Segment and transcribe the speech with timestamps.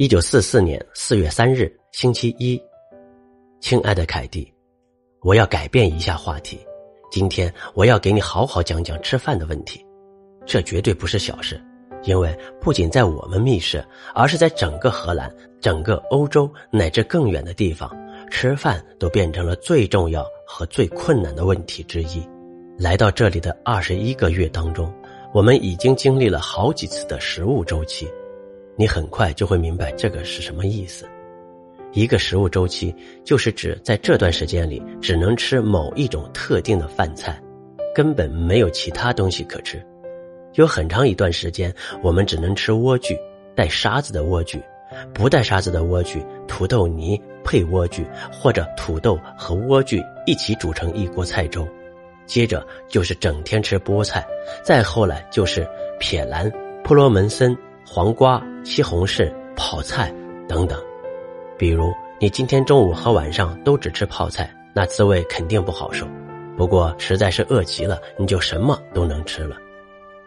[0.00, 2.56] 一九四四年四月三日，星期一。
[3.58, 4.48] 亲爱的凯蒂，
[5.22, 6.56] 我要改变一下话题。
[7.10, 9.84] 今天我要给你好好讲讲吃饭的问题。
[10.46, 11.60] 这绝对不是小事，
[12.04, 13.84] 因为不仅在我们密室，
[14.14, 15.28] 而是在整个荷兰、
[15.60, 17.90] 整个欧洲乃至更远的地方，
[18.30, 22.24] 吃饭都变成了最重要和最困难的问题之一。
[22.78, 24.94] 来到这里的二十一个月当中，
[25.34, 28.08] 我们已经经历了好几次的食物周期。
[28.78, 31.04] 你很快就会明白这个是什么意思。
[31.92, 32.94] 一个食物周期
[33.24, 37.42] 就是指在这段时间里只能吃某一种特定的饭菜，
[37.92, 39.84] 根本没有其他东西可吃。
[40.54, 43.18] 有很长一段时间，我们只能吃莴苣，
[43.56, 44.62] 带沙子的莴苣，
[45.12, 51.66] 不带沙子的莴苣，土豆泥配莴苣，或者土豆和莴苣一起煮成一锅菜粥。
[52.26, 54.24] 接着就是整天吃菠菜，
[54.62, 55.66] 再后来就是
[55.98, 56.48] 撇兰、
[56.84, 57.56] 普罗门森。
[57.90, 60.14] 黄瓜、西红柿、泡菜
[60.46, 60.78] 等等，
[61.56, 66.06] 比如你今天中午和晚上都只吃泡菜，那滋味肯定不好受。
[66.54, 69.56] 不过实在是饿极了，你就什么都能吃了。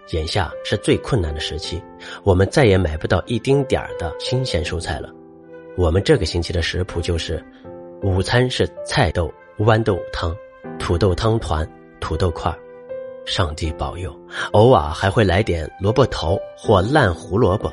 [0.10, 1.80] 眼下是最困难的时期，
[2.24, 5.12] 我们再也买不到一丁点儿的新鲜蔬菜了。
[5.78, 7.46] 我们这个星期的食谱就是：
[8.02, 10.36] 午餐是菜豆豌豆汤、
[10.80, 11.66] 土豆汤团、
[12.00, 12.52] 土豆块。
[13.26, 14.14] 上帝保佑，
[14.52, 17.72] 偶尔还会来点萝卜头或烂胡萝卜。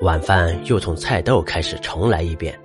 [0.00, 2.58] 晚饭又从菜豆开始重来一遍。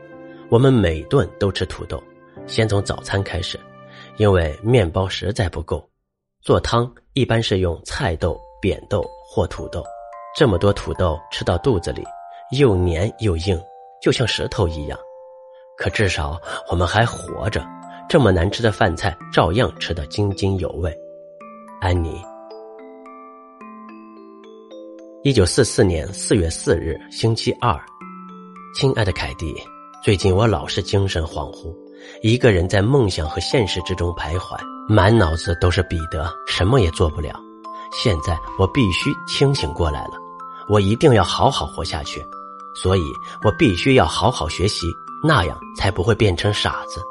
[0.50, 2.02] 我们每顿都吃土豆，
[2.46, 3.60] 先从早餐开始，
[4.18, 5.84] 因为面包实在不够。
[6.42, 9.84] 做汤一般是用菜豆、扁豆或土豆。
[10.36, 12.04] 这么多土豆吃到肚子里，
[12.58, 13.60] 又黏又硬，
[14.02, 14.98] 就像石头一样。
[15.78, 17.66] 可至少我们还活着，
[18.08, 20.96] 这么难吃的饭菜照样吃得津津有味。
[21.84, 22.18] 安妮。
[25.22, 27.78] 一九四四年四月四日，星期二。
[28.74, 29.54] 亲爱的凯蒂，
[30.02, 31.76] 最近我老是精神恍惚，
[32.22, 37.38] 一个人在梦想和现实之中徘徊，满脑子都是彼得，什么也做不了。
[37.92, 40.14] 现在我必须清醒过来了，
[40.70, 42.24] 我一定要好好活下去，
[42.82, 43.04] 所以
[43.44, 44.88] 我必须要好好学习，
[45.22, 47.02] 那样才不会变成傻子，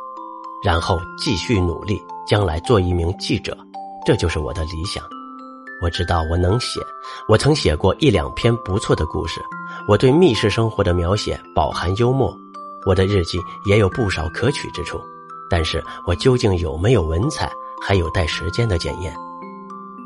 [0.64, 3.54] 然后继续努力，将来做一名记者。
[4.04, 5.04] 这就是我的理想。
[5.80, 6.80] 我知道我能写，
[7.28, 9.40] 我曾写过一两篇不错的故事。
[9.88, 12.36] 我对密室生活的描写饱含幽默，
[12.86, 15.00] 我的日记也有不少可取之处。
[15.50, 19.14] 但是我究竟有没有文采，还有待时间的检验。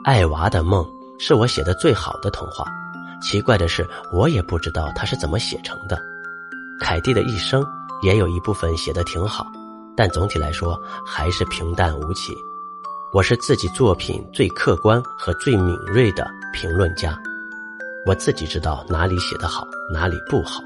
[0.02, 0.86] 艾娃的梦
[1.18, 2.64] 是我写的最好的童话。
[3.22, 6.00] 奇怪的是，我也不知道它是怎么写成的。
[6.80, 7.66] 凯蒂的一生
[8.02, 9.46] 也有一部分写的挺好，
[9.94, 12.34] 但总体来说还是平淡无奇。
[13.12, 17.16] 我是自己作品最客观和最敏锐的评论家，
[18.04, 20.60] 我自己知道哪里写得好，哪里不好。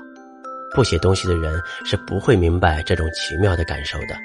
[0.74, 4.16] 不写东西的人是不会明白这种奇妙的感受的。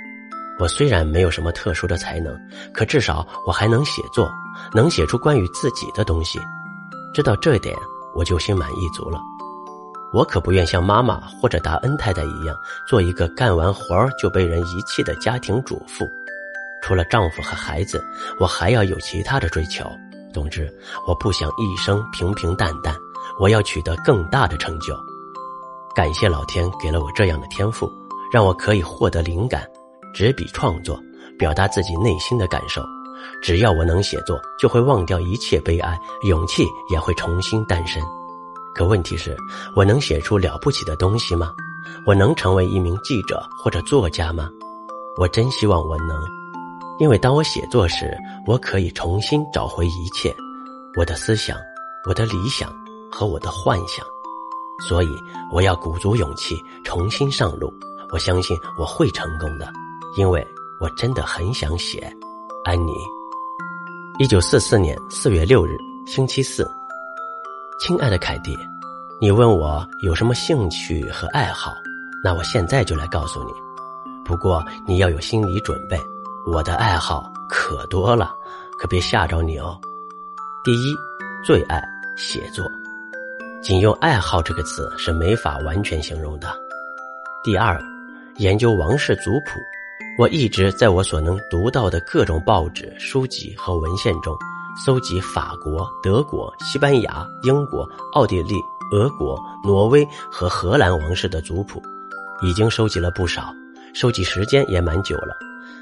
[0.57, 2.33] 我虽然没有什么特殊的才能，
[2.73, 4.31] 可至少我还能写作，
[4.73, 6.39] 能写出关于自己的东西。
[7.13, 7.75] 知道这点，
[8.15, 9.19] 我就心满意足了。
[10.13, 12.55] 我可不愿像妈妈或者达恩太太一样，
[12.87, 16.07] 做一个干完活儿就被人遗弃的家庭主妇。
[16.85, 18.05] 除了丈夫和孩子，
[18.39, 19.83] 我还要有其他的追求。
[20.31, 20.71] 总之，
[21.07, 22.95] 我不想一生平平淡淡，
[23.39, 24.95] 我要取得更大的成就。
[25.95, 27.91] 感谢老天给了我这样的天赋，
[28.31, 29.67] 让我可以获得灵感，
[30.13, 30.95] 执笔创作，
[31.39, 32.83] 表达自己内心的感受。
[33.41, 37.99] 只要我能写作，就会忘掉一切悲哀，勇气也会重新诞生。
[38.75, 39.35] 可问题是，
[39.75, 41.51] 我能写出了不起的东西吗？
[42.05, 44.51] 我能成为一名记者或者作家吗？
[45.17, 46.44] 我真希望我能。
[46.97, 48.17] 因为当我写作时，
[48.47, 50.33] 我可以重新找回一切，
[50.97, 51.57] 我的思想、
[52.07, 52.73] 我的理想
[53.11, 54.05] 和我的幻想，
[54.87, 55.09] 所以
[55.51, 57.73] 我要鼓足勇气重新上路。
[58.11, 59.73] 我相信我会成功的，
[60.17, 60.47] 因为
[60.79, 62.09] 我真的很想写。
[62.63, 62.93] 安妮，
[64.19, 65.77] 一九四四年四月六日，
[66.07, 66.69] 星期四。
[67.77, 68.57] 亲爱的凯蒂，
[69.19, 71.73] 你问我有什么兴趣和爱好，
[72.23, 73.51] 那我现在就来告诉你。
[74.23, 75.99] 不过你要有心理准备。
[76.45, 78.35] 我的爱好可多了，
[78.77, 79.79] 可别吓着你哦。
[80.63, 80.95] 第一，
[81.43, 81.83] 最爱
[82.15, 82.63] 写作，
[83.63, 86.47] 仅用“爱好”这个词是没法完全形容的。
[87.43, 87.81] 第二，
[88.35, 89.59] 研究王室族谱，
[90.19, 94.37] 我一直在我所能读到的各种报纸、书籍和文献中，
[94.85, 98.61] 搜集法国、德国、西班牙、英国、奥地利、
[98.91, 101.81] 俄国、挪威和荷兰王室的族谱，
[102.43, 103.51] 已经收集了不少，
[103.95, 105.35] 收集时间也蛮久了。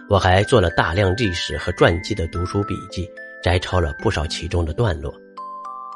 [0.10, 3.10] 我还做了大量历史和传记的读书笔记，
[3.42, 5.14] 摘抄了不少其中的段落。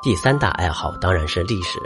[0.01, 1.77] 第三大爱好当然是历史，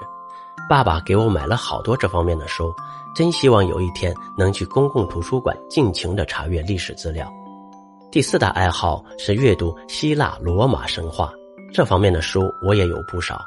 [0.69, 2.73] 爸爸给我买了好多这方面的书，
[3.15, 7.31] 真希望有一天能去公共图书馆尽情的查阅历史资料。
[8.11, 11.33] 第四大爱好是阅读希腊罗马神话，
[11.73, 13.45] 这方面的书我也有不少。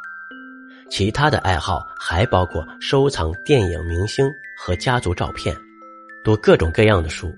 [0.90, 4.26] 其他的爱好还包括收藏电影明星
[4.58, 5.56] 和家族照片，
[6.22, 7.32] 读各种各样的书，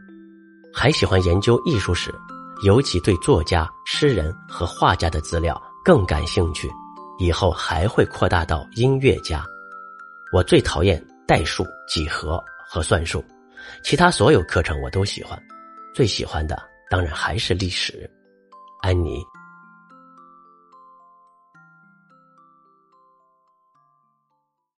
[0.78, 2.14] 还喜欢研究艺术史，
[2.62, 6.70] 尤其对作家、诗人和画家的资料更感兴趣。
[7.18, 9.42] 以后还会扩大到音乐家。
[10.34, 12.38] 我最讨厌代数、几何
[12.68, 13.24] 和算术，
[13.82, 15.42] 其他所有课程我都喜欢，
[15.94, 18.08] 最喜欢的当然还是历史。
[18.82, 19.24] 安妮。